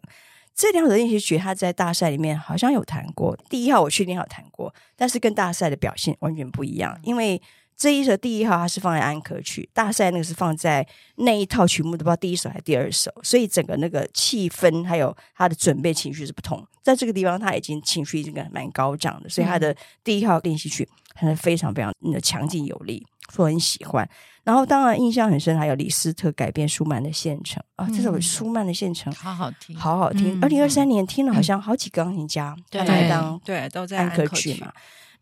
[0.54, 6.98] 这两首练习曲他在大赛里面好像有弹过，第一号我确定有弹过，但是跟大赛的表现完全不一样。
[7.04, 7.42] 因为
[7.76, 10.88] 这一首第一号它是放在安可曲，大赛那个是放在
[11.18, 16.66] 那一套曲目的不知道第一首还是第二首，所以整个那个气氛还有他的准备情绪是不同。
[16.88, 24.10] 在这个地方他已经情绪已经蛮高涨的，所以他的第一号练习曲还是非常非常的强劲有力，我很喜欢。
[24.46, 30.40] 然后当然印象很深，还有李斯特改编舒曼的县城啊，这首舒曼的县城好好听，好好听。
[30.42, 34.72] 二零二三年听了好像好几个钢琴家他来当对都在安可曲嘛。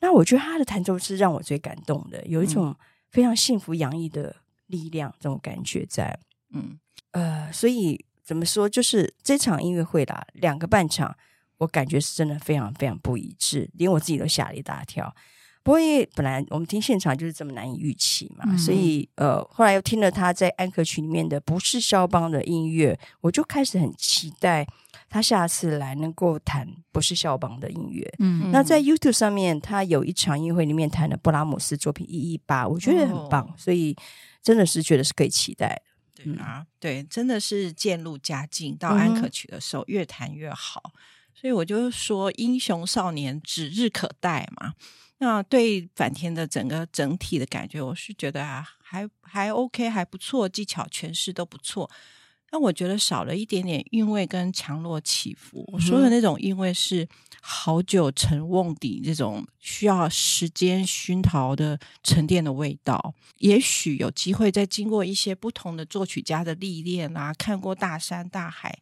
[0.02, 2.76] 那我觉得他的弹奏是让我最感动的，有一种
[3.10, 4.36] 非常幸福洋溢的
[4.68, 6.20] 力量，这种感觉在。
[6.54, 6.78] 嗯
[7.14, 11.16] 呃，所以怎么说，就是这场音乐会啦，两个半场，
[11.58, 15.14] 我感觉是真的非常非常不一致，连我自己都吓了一大跳。
[15.64, 24.68] 不过因为本来我们听现场就是这么难以预期嘛，嗯、所以呃，后来又听了他在安可曲里面的不是肖邦的音乐，我就开始很期待。
[25.08, 33.96] 他下次来能够弹不是肖邦的音乐，嗯，那在 YouTube 上面，他有一场音乐会里面弹的布拉姆斯作品一一八，我觉得很棒，哦、所以
[34.42, 35.82] 真的是觉得是可以期待的。
[36.24, 40.92] 对啊，对，真的是渐入佳境，到安可曲的时候越弹越好，嗯、
[41.36, 44.74] 所以我就说英雄少年指日可待嘛。
[45.18, 51.90] 那对坂田的整个整体的感觉，我是觉得啊，还还 OK，还不错，技巧诠释都不错。
[52.50, 55.68] 但我觉得少了一点点韵味跟强弱起伏。
[55.74, 57.08] 我说的那种韵味是
[57.42, 63.14] 好酒沉瓮底这种需要时间熏陶的沉淀的味道。
[63.40, 68.78] 也许有机会再经过一些不同的作曲家的历练啊，看过大山大海，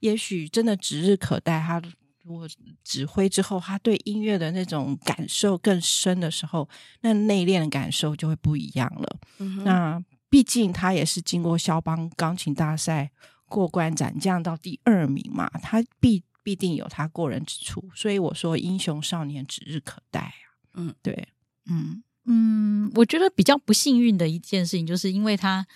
[0.00, 1.60] 也许真的指日可待。
[1.60, 1.82] 他
[2.24, 2.48] 如果
[2.84, 6.68] 指挥之后，他对音乐的那种感受更深的时候，
[7.00, 9.18] 那内敛的感受就会不一样了。
[9.38, 10.04] 嗯、那。
[10.30, 13.10] 毕竟他也是经过肖邦钢琴大赛
[13.46, 20.52] 过关斩将到第二名嘛，他必必定有他过人之处，所以我说英雄少年指日可待啊。
[20.74, 21.28] 嗯，对，
[21.64, 25.66] 嗯嗯，我觉得比较不幸运的一件事情，就是因为他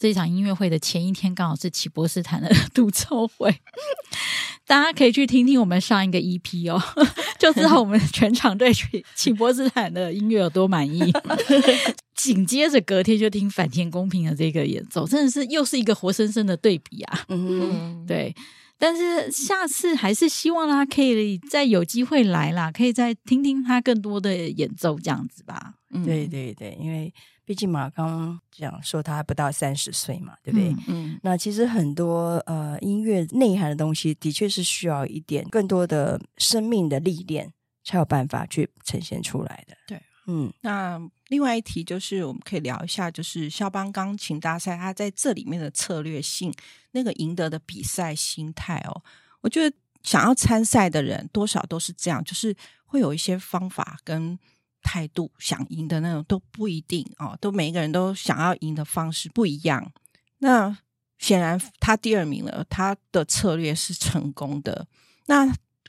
[0.00, 3.54] 这场音乐会的前一天刚好是齐博斯坦的 独奏会。
[4.66, 6.80] 大家可以去听听我们上一个 EP 哦，
[7.38, 8.72] 就知道我们全场对
[9.14, 11.12] 齐博斯坦的音乐有多满意。
[12.14, 17.24] 紧接着隔天就听反田公平的这个演奏，真的是又是一个活生生的对比啊！
[17.28, 18.34] 嗯，对。
[18.78, 25.74] 但是下次还是希望他可以再有机会来啦，可以再听听他更多的演奏这样子吧。
[25.90, 27.12] 嗯，对对对，因为。
[27.42, 30.68] 毕竟嘛，刚刚讲说他还不到三十岁嘛，对不对？
[30.68, 39.76] 嗯，嗯，那其实很多呃音乐内涵的东西，的确是需要一点更多的生命的历练，才有办法去呈现出来的。
[39.88, 40.52] 对，嗯。
[40.60, 46.54] 那另外一题就是，我们可以聊一下，就是肖邦钢琴大赛，它在这里面的策略性，
[46.92, 49.02] 那个赢得的比赛心态哦，
[49.40, 54.38] 我觉得想要参赛的人多少都是这样，就是会有一些方法跟。
[54.82, 59.92] 态度想赢的那种都不一定哦，都每一个人都想要赢的方式不一样。
[60.38, 60.76] 那
[61.18, 64.86] 显然他第二名了，他的策略是成功的。
[65.26, 65.46] 那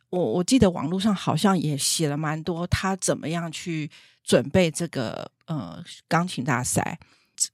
[0.09, 3.89] 我我记得网络上好像也写了蛮多，他怎么样去
[4.23, 6.99] 准备这个呃钢琴大赛。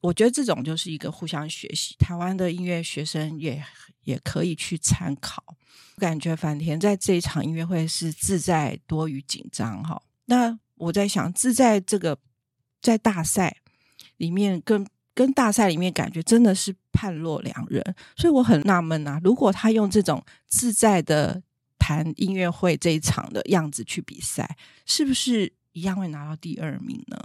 [0.02, 3.64] 我觉得这种就是一个互相学习，台湾的音乐学生也
[4.04, 5.44] 也可以去参考。
[5.98, 10.02] 感觉坂田在这一场音乐会是自在多于紧张哈。
[10.26, 12.18] 那我在想，自在这个
[12.82, 13.58] 在大赛
[14.18, 17.84] 里面跟跟大赛里面感觉真的是判若两人，
[18.16, 19.20] 所以我很纳闷啊。
[19.24, 21.42] 如果他用这种自在的
[21.80, 27.18] 弹音乐会这一场的样子去比赛，是不是一样会拿到第二名呢？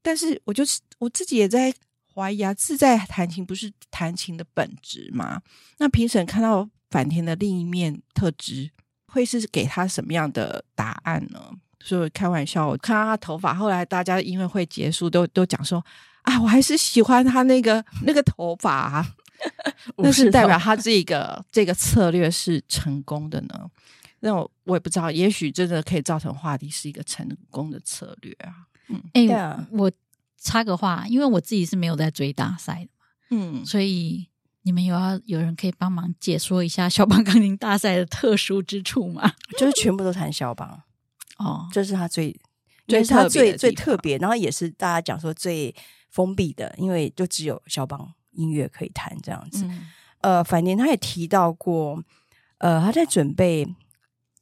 [0.00, 1.74] 但是我就是我自己也在
[2.14, 5.42] 怀疑啊，自在弹琴不是弹琴的本质吗？
[5.78, 8.70] 那评审看到坂田的另一面特质，
[9.06, 11.52] 会是给他什么样的答案呢？
[11.80, 15.84] 所以开玩笑，我看到他头发，后来大家音乐会结束都都讲说
[16.22, 19.06] 啊，我还是喜欢他那个 那个头发啊，
[19.98, 23.70] 那是代表他这个这个策略是成功的呢？
[24.20, 28.66] 那我我也不知道，也许真的可以造成话题是一个成功的策略啊。
[28.88, 29.90] 嗯，哎、欸，我
[30.36, 34.26] 插个话，因为我自己是没有在追大赛的嘛，嗯，所以
[34.62, 39.32] 你们有要有人可以帮忙解说一下肖邦钢琴大赛的特殊之处吗？
[39.56, 40.82] 就是全部都弹肖邦。
[41.38, 42.38] 哦，这是他最，
[42.86, 45.74] 最他最最特别，然后也是大家讲说最
[46.10, 49.64] 封闭的，因为就只有肖邦音乐可以弹这样子。
[49.64, 49.88] 嗯、
[50.20, 52.02] 呃，反正他也提到过，
[52.58, 53.66] 呃，他在准备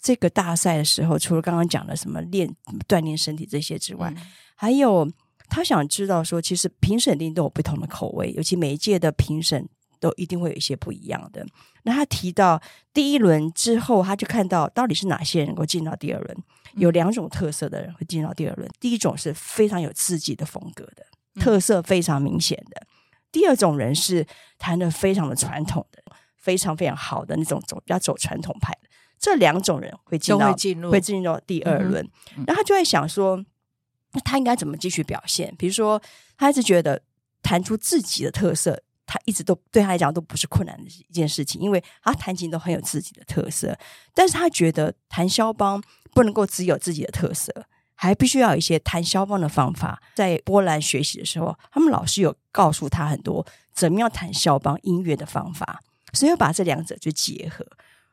[0.01, 2.55] 这个大赛的时候，除了刚刚讲的什么练
[2.89, 4.23] 锻炼身体这些之外，嗯、
[4.55, 5.11] 还有
[5.49, 9.69] 他想知道说，其实评审定都有不同的口味，尤其每一届的评审
[10.01, 11.47] 都一定会有一些不一样的。
[11.83, 12.61] 那他提到
[12.93, 16.37] 第一轮之后，他就看到到底是哪些人能够进到第二轮，
[16.75, 18.69] 有两种特色的人会进到第二轮。
[18.81, 21.07] 第一种是非常有自己的风格的，
[21.41, 22.81] 特色非常明显的；
[23.31, 24.27] 第二种人是
[24.59, 26.03] 弹的非常的传统的，
[26.37, 28.89] 非常非常好的那种走要走传统派的。
[29.19, 30.53] 这两种人会进到
[30.91, 32.07] 会进入到第二轮，
[32.47, 33.43] 然后他就在想说，
[34.13, 35.55] 那他应该怎么继续表现？
[35.57, 36.03] 比如说，
[36.37, 37.01] 他一直觉得
[37.43, 38.83] 弹出自己的特色，
[39.17, 43.77] 他一直都对他来讲都不是困难的一件事情，因为他弹琴都很有自己的特色。
[44.15, 47.53] 但是他觉得弹肖邦不能够只有自己的特色，
[47.95, 50.03] 还必须要有一些弹肖邦的方法。
[50.15, 55.81] 在波兰学习的时候，他们老师有告诉他很多怎么样弹肖邦音乐的方法，
[56.13, 57.67] 所以把这两者去结合。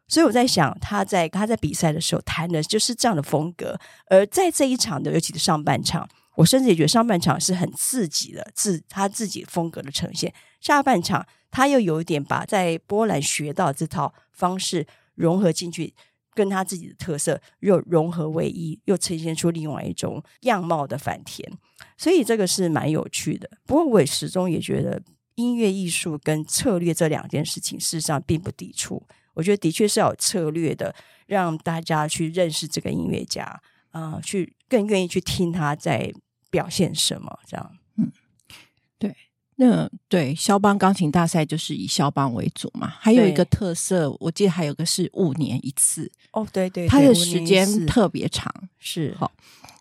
[0.07, 10.33] 所以我在想，他在他在比赛的时候弹的就是这样的风格，而在这一场的，尤其是上半场，我甚至也觉得上半场是很刺激的自他自己风格的呈现。
[10.59, 15.93] 下半场他又有一点把在波兰学到这套方式融合进去，
[16.33, 21.51] 跟他自己的特色又融合为一，又呈现出另外一种样貌的反田。
[21.97, 23.49] 所以这个是蛮有趣的。
[23.65, 25.01] 不过我也始终也觉得
[25.35, 29.05] 音乐艺术跟策略这两件事情事实上并不抵触。
[29.35, 33.61] 我觉得的确是要有策略的，让大家去认识这个音乐家，
[33.93, 36.13] 呃，去更愿意去听他在
[36.51, 37.71] 表现什么，这样。
[37.97, 38.11] 嗯，
[38.99, 39.15] 对，
[39.55, 46.11] 那对肖邦钢琴大赛就是以肖邦为主嘛，还有一个特色，我记得还有个是五年一次。
[46.31, 49.31] 哦，对对，对，它的时间特别长，是好，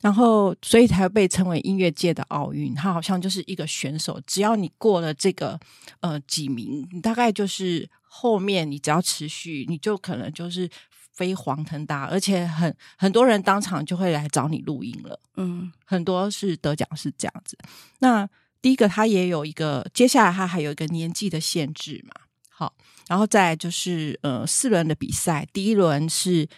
[0.01, 2.75] 然后所以才被称为音乐界的奥运。
[2.75, 5.59] 它好像就是一个选手，只要你过了这个
[6.01, 7.88] 呃几名，你大概就是。
[8.14, 10.68] 后面你只要持续，你就可能就是
[11.12, 15.20] 飞黄腾达，而且很很多人当场就会来找你录音了。
[15.37, 17.57] 嗯，很多是得奖是这样子。
[17.98, 18.29] 那
[18.61, 22.14] 第一个，他也有一个，接下来他还有一个年纪的限制嘛。
[22.48, 22.75] 好，
[23.09, 26.48] 然后再就是呃四轮的比赛，第一轮是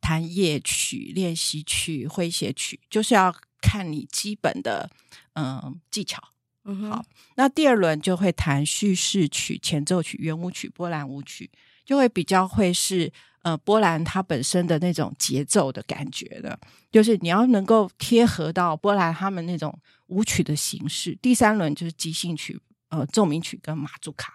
[0.00, 4.90] 弹夜曲、练习曲、诙谐曲，就是要看你基本的
[5.34, 6.22] 嗯、呃、技巧。
[6.64, 7.04] 嗯，好，
[7.36, 11.50] 那第二轮就会弹叙事曲、前奏曲、圆舞曲、波兰舞曲，
[11.84, 16.58] 就会比较会是呃波兰它本身的那种节奏的感觉的，
[16.90, 19.76] 就是你要能够贴合到波兰他们那种
[20.06, 21.16] 舞曲的形式。
[21.20, 24.32] 第三轮就是即兴曲、呃奏鸣曲跟马祖卡，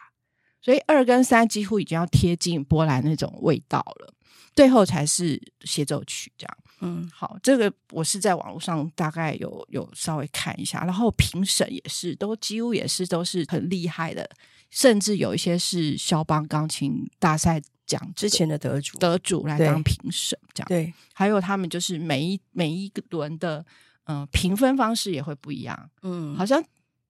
[0.61, 4.13] 所以二跟三几乎已经要贴近波兰那种味道了，
[4.55, 6.57] 最后才是协奏曲这样。
[6.79, 14.29] 嗯，好，这个我是在网络上大概有有稍微看一下，然后评审也是都几乎也是都是很厉害的，
[14.69, 20.67] 甚至有一些是肖邦钢琴大赛奖之前的得主得主来当评审，这样。
[20.67, 23.65] 对，还有他们就是每一每一个轮的
[24.03, 26.63] 嗯、呃、评分方式也会不一样，嗯，好像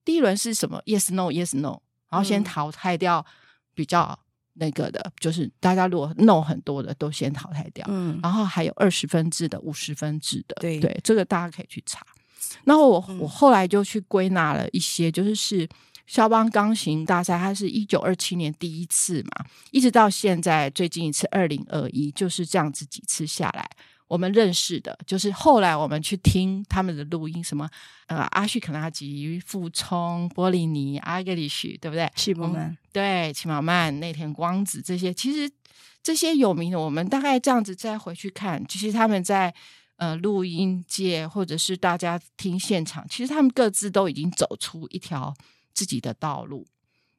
[0.04, 3.26] 第一轮是什么 yes no yes no，然后先淘汰掉
[3.74, 4.18] 比较。
[4.60, 7.86] 那个的，就是大家如果 no 很多的，都先淘汰掉。
[7.88, 10.80] 嗯，然后还有二十分制的、五十分制的，对。
[10.80, 12.04] 对，这个大家可以去查。
[12.64, 15.68] 然后我、嗯、我后来就去归纳了一些，就是是
[16.08, 23.68] 肖邦钢琴大赛，它是一九二七年第一次嘛，一直到现在最近一次二零二一，就是这样子几次下来。
[24.08, 27.68] 我们认识的，就是后来我们去听他们的录音，什么
[28.06, 32.10] 呃，阿旭肯拉吉、傅聪、波利尼、阿格里许，对不对？
[32.16, 35.52] 齐宝曼，对，齐宝曼、内田光子这些，其实
[36.02, 39.54] 这些有名的，我们大概这样子再回去看，其实他们在
[39.98, 45.34] 呃录音界或者是大家听现场，其实他们各自都已经走出一条
[45.78, 46.66] 自己的道路。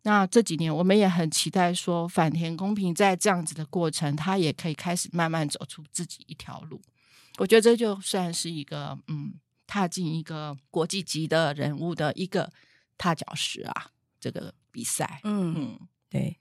[0.02, 6.82] 那这几年，我们也很期待说，反田公平在这样子的过程，他也可以开始慢慢走出自己一条路。
[7.38, 12.52] 我觉得这就算是一个，嗯，踏进一个国际级的人物的一个
[12.98, 13.92] 踏脚石啊。
[14.20, 16.38] 这个比赛，嗯嗯，对。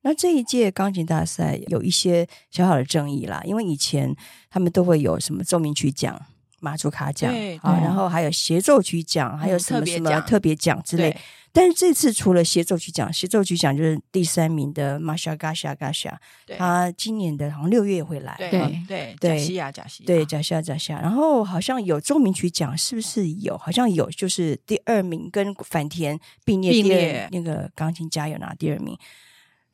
[0.00, 4.16] 那这一届钢琴大赛有一些小小的争议啦，因为以前
[4.48, 6.24] 他们都会有什么奏鸣曲奖、
[6.60, 11.16] 马祖卡奖，啊，然后还有协奏曲奖，还有什么什么特别奖之类。
[11.50, 16.12] 但是这次除了协奏曲奖，协奏曲奖就是第三名的 Masha Gasha Gasha，
[16.58, 18.50] 他今年的好像六月也会来，对
[18.86, 21.00] 对对，贾西亚贾西亚，对贾西亚贾西亚。
[21.00, 23.56] 然后好像有奏鸣曲奖，是不是有？
[23.56, 28.96] 好像有，就是第二名跟反田并列第二，那个钢琴家有拿第二名。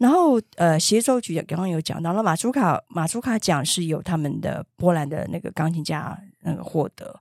[0.05, 7.19] 然后呃，协奏曲刚刚有讲到了，马祖卡马祖卡奖是由他们的波兰的那个钢琴家那个获得。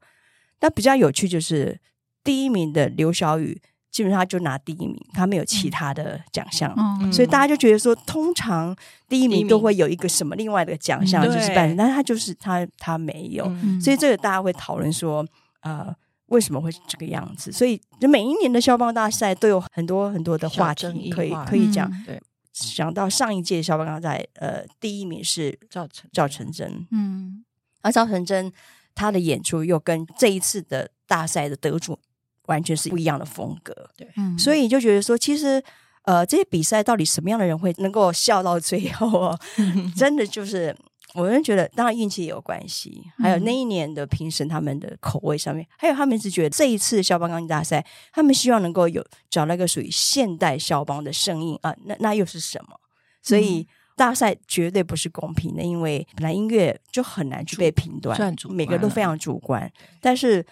[0.59, 1.79] 那比较有趣就是
[2.25, 3.61] 第一名的刘晓宇。
[3.93, 8.75] 基本上他就拿第一名，他没有其他的奖项，嗯、所以大家就觉得说，通常
[9.07, 15.23] 第一名都会有一个什么另外的奖项，就是办，但是他就是他他没有，嗯、所以这个大家会讨论说，
[15.61, 15.95] 呃，
[16.29, 17.51] 为什么会是这个样子？
[17.51, 21.87] 所以就每一年的肖邦大赛都有很多很多的话题可以可以讲。
[22.03, 22.19] 对，
[22.53, 27.43] 想到上一届肖邦刚在呃第一名是赵成赵成真，嗯，
[27.81, 28.53] 而赵成真
[28.95, 31.99] 他的演出又跟这一次的大赛的得主
[32.45, 35.61] 完全是不一样的风格，对，嗯，所以就觉得说，其实
[36.03, 39.39] 呃这些比赛到底什么样的人会能够笑到最后哦，
[39.97, 40.73] 真的就是。
[41.15, 52.79] 我就觉得，当然运气也有关系，还有那一年的评审他们的口味上面，还有他们是觉得这一次的萧邦钢琴大赛，他们希望能够有找那个属于现代肖邦的声音啊，那那又是什么？
[53.21, 60.43] 所以大赛绝对不是公平的，因为本来音乐就很难去被评断，每个都非常主观，但是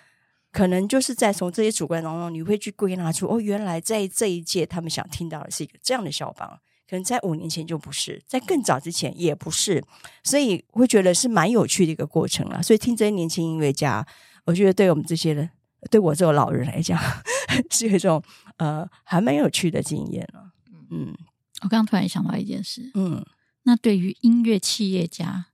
[0.52, 6.60] 可能就是在从这些主观当中，你会去归纳出哦，原来在这一届他们想听到的是一个这样的肖邦。
[6.92, 9.82] 可能在五年前就不是，在更早之前也不是，
[10.26, 12.62] 所以会觉得是蛮有趣的一个过程啦。
[12.62, 14.06] 所以听这些年轻音乐家，
[14.44, 15.50] 我觉得对我们这些人，
[15.90, 17.00] 对我这种老人来讲，
[17.72, 18.22] 是有一种
[18.58, 20.52] 呃还蛮有趣的经验了。
[20.90, 21.16] 嗯，
[21.62, 23.26] 我刚刚突然想到一件事，嗯，
[23.64, 25.46] 那对于音乐企业家，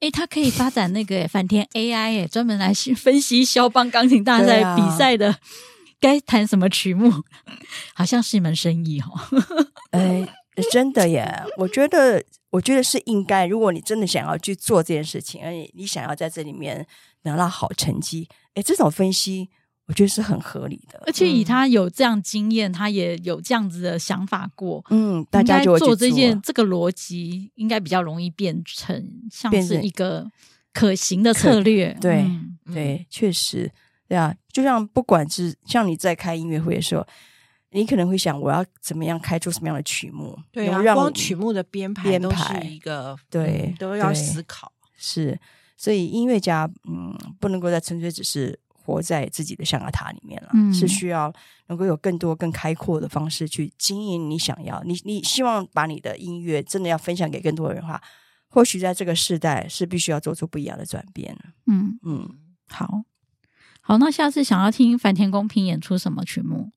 [0.00, 5.38] 哎，他可以发展那个反天 AI，哎，专门来 分析肖邦钢琴大赛比赛的
[5.98, 7.10] 该弹什么曲目，
[7.96, 9.18] 好像是一门生意哦。
[9.92, 10.28] 哎。
[10.70, 13.46] 真的耶，我觉得，我觉得是应该。
[13.46, 16.86] 如果你真的想要去做这件事情，而且你想要在这里面
[17.22, 19.48] 拿到好成绩，哎，这种分析
[19.86, 21.02] 我觉得是很合理的。
[21.06, 30.30] 而且以他有这样经验，嗯、他也有这样子的想法过，嗯，大家就会做这件这个逻辑，应该比较容易变成像是一个
[30.72, 31.96] 可行的策略。
[32.00, 33.68] 对、嗯、对，确实，
[34.06, 37.04] 对啊，就像不管是像你在开音乐会的时候。
[37.74, 40.38] 你可能会想，我要怎么样开出什么样的曲目？
[40.52, 44.72] 对啊，光曲目的编排都是一个对、嗯，都要思考。
[44.96, 45.38] 是，
[45.76, 51.32] 所以音乐家嗯，不能够再纯粹只是活在自己的象牙塔里面了，嗯、是需要
[51.66, 54.80] 能够有更多更开阔的方式去经营你想要。
[54.84, 58.00] 你你希望把你的音乐真的要分享给更多人的话，
[58.48, 61.36] 或许在这个时代是必须要做出不一样的转变。
[61.66, 62.30] 嗯嗯，
[62.68, 63.02] 好，
[63.80, 66.70] 好，那下次想要听梵田公平演出什么曲目？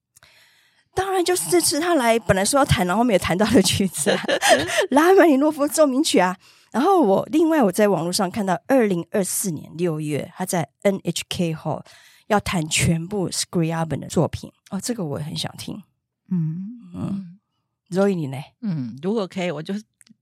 [0.97, 4.23] 当然就是这次他来，本来说要弹，然后没有弹到的曲子，啊，
[4.89, 6.35] 拉赫曼尼诺夫奏鸣曲啊。
[6.71, 11.83] 然后我另外我在网络上看到，二零二四年六月他在 NHK Hall
[12.27, 15.81] 要弹全部 Scriabin 的作品哦，这个我也很想听。
[16.29, 17.37] 嗯嗯
[17.91, 18.37] ，Zoe 你呢？
[18.61, 19.73] 嗯，如果可以，我就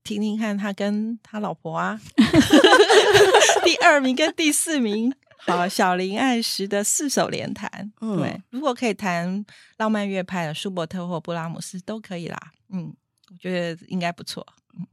[0.04, 2.00] 听听看他跟他老婆啊，
[3.64, 5.12] 第二名跟第四名。
[5.46, 9.44] 好，小林爱时的四手联弹，嗯、对，如果可以弹
[9.78, 12.38] 浪漫乐派的舒伯特或布拉姆斯都可以啦。
[12.70, 12.92] 嗯，
[13.30, 14.46] 我觉得应该不错。
[14.78, 14.86] 嗯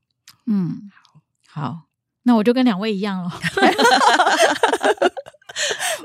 [0.45, 0.91] 嗯，
[1.47, 1.83] 好，好，
[2.23, 3.31] 那我就跟两位一样了。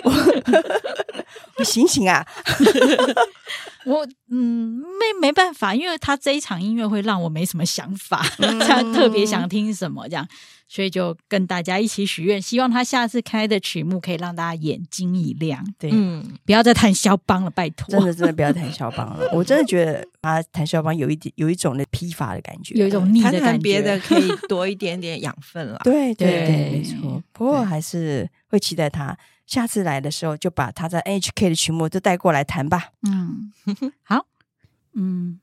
[0.05, 0.13] 我，
[1.59, 2.27] 我醒醒啊！
[3.85, 8.23] 我嗯，没没办法，因为他这一场音乐会让我没什么想法，
[8.67, 10.29] 他特别想听什么这样。
[10.71, 15.65] 所以就跟大家一起许愿，希望他下次开的曲目可以让大家眼睛一亮。
[15.79, 17.89] 对，嗯，不要再弹肖邦了，拜托。
[17.89, 19.31] 真的，真的不要弹 肖邦了。
[19.33, 23.63] 我真的觉得他弹肖邦有一点，有一种的疲乏的感觉，有一种腻的感觉。
[23.63, 25.81] 别的可以多一点点养分了。
[25.85, 27.23] 对对对，没错。
[27.33, 29.17] 不过还是会期待他
[29.47, 32.91] 下次来的时候，就把他在 NHK 的曲目都带过来弹吧。
[33.09, 33.51] 嗯，
[34.03, 34.27] 好，
[34.93, 35.41] 嗯，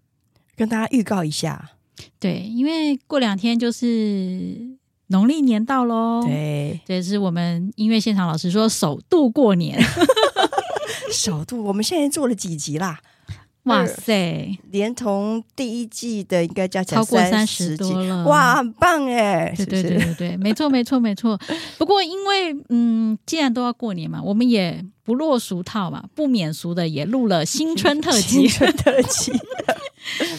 [0.55, 1.71] 跟大家预告一下。
[2.19, 4.77] 对，因为过两天就是。
[5.07, 9.79] 农历年到喽，对，这是我们音乐现场老师说首度过年，
[11.13, 11.63] 首度。
[11.63, 12.99] 我们现在做了几集啦？
[13.63, 19.53] 哇塞，连同第一季的应该加起来超过三十多了，哇，很棒哎！
[19.57, 21.39] 对对对对对，没错没错没错。
[21.79, 29.31] 不过因为嗯，既然都要过年嘛，我们也不落俗套嘛，不免俗的也录了新春特辑， 新春特辑。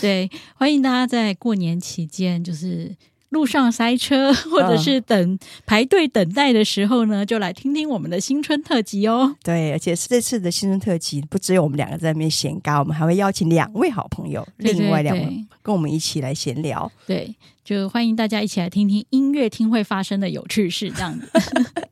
[0.00, 2.94] 对，欢迎大家在过年期间就是。
[3.30, 9.34] 路上塞车， 或者是等、嗯、排队等待的时候呢，就来听听我们的新春特辑哦。
[9.42, 16.90] 对，而且是这次的新春特辑，不只有我们两个在那边闲尬，我们还会邀请两位好朋友，对对对，另外两位跟我们一起来闲聊。
[17.06, 21.28] 对，就欢迎大家一起来听听音乐厅会发生的有趣事，这样子。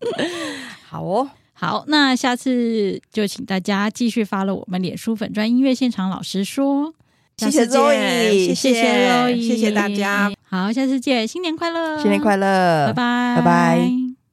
[0.89, 6.95] 好哦，好，那下次就请大家继续 follow 我们脸书粉专音乐现场老师说。
[7.37, 10.33] 谢谢 Zoe，谢谢 Zoe，谢谢大家。
[10.49, 14.24] 好，下次见，新年快乐，新年快乐，拜拜，拜拜。